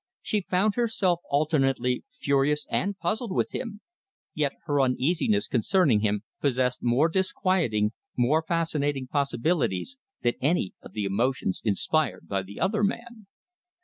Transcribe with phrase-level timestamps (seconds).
[0.23, 3.81] She found herself alternately furious and puzzled with him,
[4.33, 11.03] yet her uneasiness concerning him possessed more disquieting, more fascinating possibilities than any of the
[11.05, 13.27] emotions inspired by the other man.